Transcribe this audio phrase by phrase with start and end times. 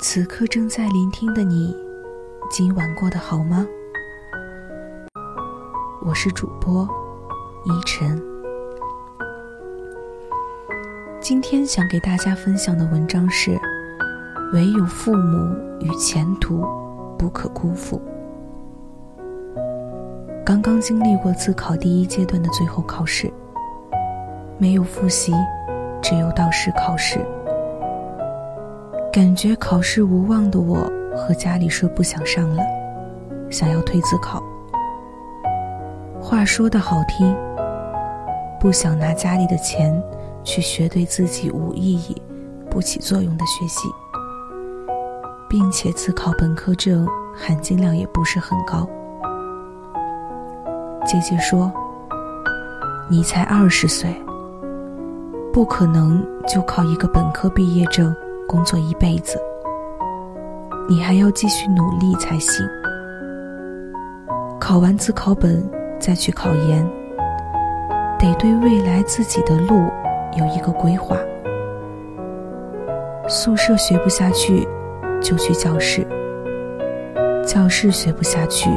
[0.00, 1.76] 此刻正在聆听的你，
[2.48, 3.66] 今晚过得好吗？
[6.00, 6.88] 我是主播
[7.64, 8.22] 依晨，
[11.20, 13.58] 今天想给大家分享的文章是：
[14.52, 16.64] 唯有父母与前途
[17.18, 18.00] 不可辜负。
[20.44, 23.28] 刚刚经历过自考第一阶段的最后考试，
[24.58, 25.32] 没有复习，
[26.00, 27.18] 只有到试考试。
[29.10, 30.76] 感觉考试无望的我，
[31.16, 32.62] 和家里说不想上了，
[33.50, 34.42] 想要退自考。
[36.20, 37.34] 话说的好听，
[38.60, 40.00] 不想拿家里的钱
[40.44, 42.20] 去学对自己无意义、
[42.70, 43.88] 不起作用的学习，
[45.48, 48.86] 并且自考本科证含金量也不是很高。
[51.06, 51.72] 姐姐说
[53.08, 54.14] ：“你才二十岁，
[55.50, 58.14] 不可能就靠一个本科毕业证。”
[58.48, 59.38] 工作一辈子，
[60.88, 62.66] 你还要继续努力才行。
[64.58, 65.62] 考完自考本
[66.00, 66.82] 再去考研，
[68.18, 69.90] 得对未来自己的路
[70.34, 71.14] 有一个规划。
[73.28, 74.66] 宿舍学不下去，
[75.20, 76.00] 就去教室；
[77.46, 78.70] 教室学不下去，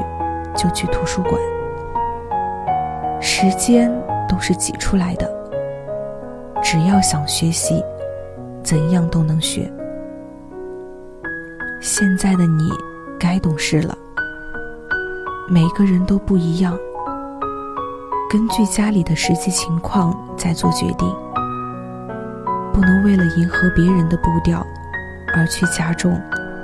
[0.54, 1.34] 就去图书馆。
[3.22, 3.90] 时间
[4.28, 5.32] 都是挤出来的，
[6.62, 7.82] 只要想学习。
[8.64, 9.72] 怎样都能学。
[11.82, 12.70] 现在的你
[13.20, 13.98] 该懂事了。
[15.50, 16.78] 每个人都不一样，
[18.30, 21.14] 根据家里的实际情况再做决定，
[22.72, 24.66] 不能为了迎合别人的步调
[25.36, 26.18] 而去加重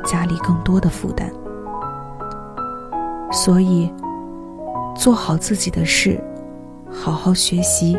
[0.05, 1.29] 家里更多的负担。
[3.29, 3.93] 所以，
[4.95, 6.17] 做好自己的事，
[6.89, 7.97] 好好学习，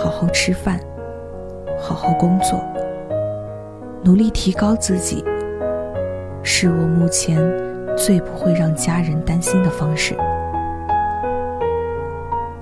[0.00, 0.78] 好好吃饭，
[1.82, 2.62] 好好工作。
[4.04, 5.24] 努力提高自己，
[6.42, 7.40] 是我目前
[7.96, 10.14] 最不会让家人担心的方式。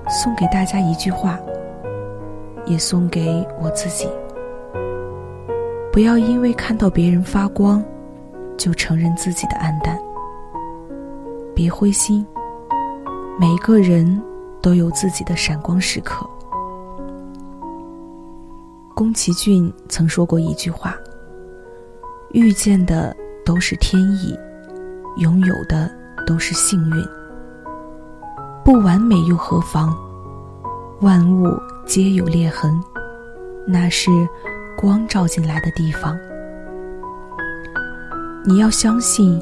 [0.07, 1.37] 送给大家一句话，
[2.65, 4.07] 也送给我自己：
[5.91, 7.83] 不要因为看到别人发光，
[8.55, 9.99] 就承认自己的暗淡。
[11.53, 12.25] 别灰心，
[13.37, 14.21] 每个人
[14.61, 16.25] 都有自己的闪光时刻。
[18.95, 20.95] 宫崎骏曾说过一句话。
[22.33, 24.35] 遇见的都是天意，
[25.17, 25.87] 拥有的
[26.25, 27.05] 都是幸运。
[28.65, 29.95] 不完美又何妨？
[31.01, 31.47] 万物
[31.85, 32.73] 皆有裂痕，
[33.67, 34.09] 那是
[34.75, 36.17] 光照进来的地方。
[38.43, 39.39] 你要相信，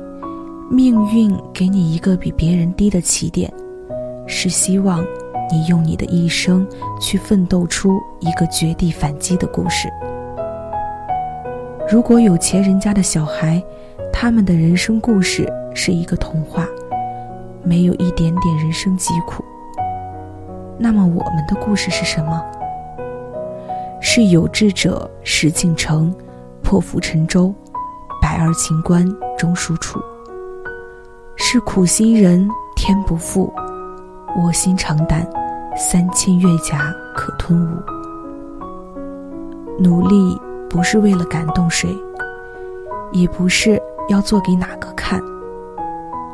[0.69, 3.50] 命运给你一个比别人低的起点，
[4.28, 5.01] 是希望
[5.50, 6.68] 你用你的一生
[7.00, 9.88] 去奋斗出一个绝地反击的故事。
[11.91, 13.62] 如果有钱人家的小孩，
[14.13, 16.66] 他们的人生故事是一个童话，
[17.63, 19.44] 没有一点点人生疾苦。
[20.78, 22.41] 那么我们的故事是什么？
[24.00, 26.16] 是有志者事竟成，
[26.63, 27.53] 破釜沉舟，
[28.22, 29.06] 百二秦关
[29.38, 30.00] 终属楚。
[31.35, 33.53] 是苦心人天不负，
[34.38, 35.30] 卧薪尝胆，
[35.75, 37.84] 三千越甲可吞吴。
[39.84, 40.40] 努力。
[40.72, 41.90] 不是为了感动谁，
[43.12, 43.78] 也不是
[44.08, 45.20] 要做给哪个看，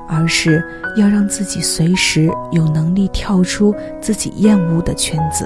[0.07, 0.63] 而是
[0.95, 5.43] 要让自己随时有能力跳出自己厌恶的圈子，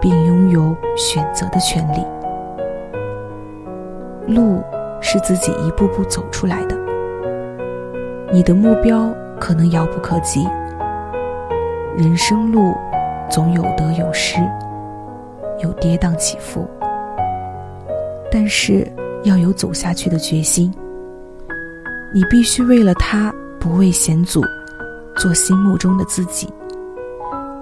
[0.00, 2.04] 并拥有选择的权利。
[4.34, 4.60] 路
[5.00, 6.76] 是自己一步步走出来的，
[8.32, 10.44] 你的目标可能遥不可及。
[11.96, 12.74] 人生路
[13.30, 14.40] 总有得有失，
[15.60, 16.68] 有跌宕起伏。
[18.38, 18.86] 但是
[19.24, 20.70] 要有走下去的决心。
[22.12, 24.44] 你必须为了他不畏险阻，
[25.16, 26.46] 做心目中的自己，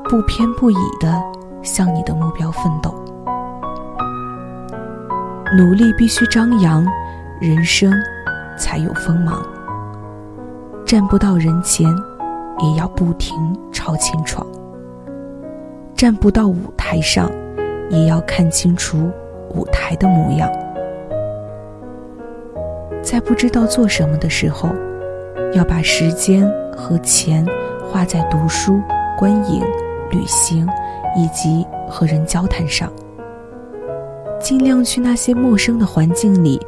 [0.09, 1.15] 不偏不倚的
[1.63, 2.93] 向你的目标奋斗。
[5.57, 6.85] 努力必须张扬，
[7.41, 7.93] 人生
[8.59, 9.47] 才有锋芒。
[10.85, 11.89] 站不到人前，
[12.59, 13.37] 也要不停
[13.71, 14.45] 朝前闯。
[15.95, 17.31] 站不到舞台上，
[17.91, 19.09] 也要看清楚。
[19.51, 20.51] 舞台的模样，
[23.05, 24.71] 在不知道做什么的时候，
[25.55, 27.47] 要把时间和钱
[27.87, 28.81] 花在读书、
[29.19, 29.63] 观影、
[30.11, 30.67] 旅行
[31.17, 32.91] 以及和人交谈上。
[34.41, 36.61] 尽量去那些陌生的环境里，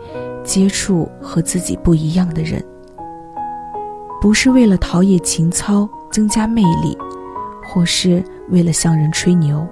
[0.44, 2.62] 接触和自己不一样的人。
[4.20, 6.96] 不是为了陶冶情操、增加魅力，
[7.66, 9.66] 或是为了向人吹牛，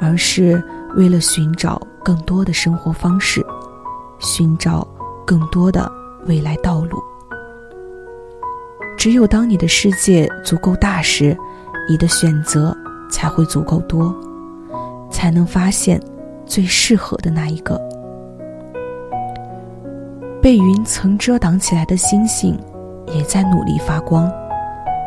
[0.00, 0.62] 而是
[0.96, 1.80] 为了寻找。
[2.02, 3.44] 更多的生活方式，
[4.18, 4.88] 寻找
[5.30, 5.88] 更多的
[6.26, 7.00] 未来道路。
[8.98, 11.38] 只有当你的世界足够大时，
[11.88, 12.76] 你的选择
[13.08, 14.12] 才会足够多，
[15.08, 16.02] 才能发现
[16.44, 17.80] 最适合的那一个。
[20.42, 22.58] 被云层遮挡起来的星星，
[23.14, 24.28] 也在努力发光，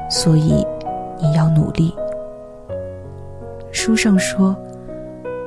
[0.10, 0.66] 所以
[1.22, 1.94] 你要努力。
[3.74, 4.56] 书上说，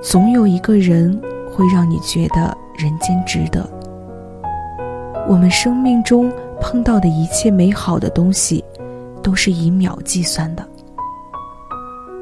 [0.03, 1.19] 总有一个人
[1.51, 3.67] 会让你觉得人间值得。
[5.29, 8.65] 我们生命中碰到的一切美好的东西，
[9.23, 10.65] 都是以秒计算的。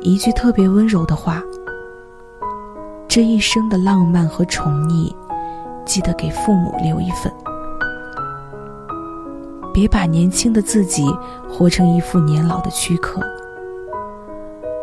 [0.01, 1.43] 一句特别温柔的话，
[3.07, 5.15] 这一生的浪漫和宠溺，
[5.85, 7.31] 记得给父母留一份。
[9.73, 11.05] 别把年轻的自己
[11.49, 13.21] 活成一副年老的躯壳。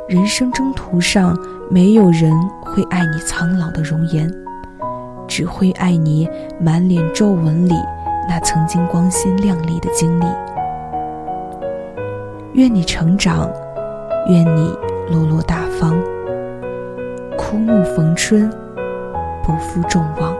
[0.07, 1.35] 人生征途上，
[1.71, 2.31] 没有人
[2.62, 4.31] 会爱你苍老的容颜，
[5.27, 6.29] 只会爱你
[6.59, 7.73] 满脸皱纹里
[8.33, 10.25] 那曾经光鲜亮丽的经历。
[12.54, 13.51] 愿你成长，
[14.25, 14.74] 愿你
[15.10, 16.01] 落落大方，
[17.38, 18.50] 枯木逢春，
[19.44, 20.33] 不负众望。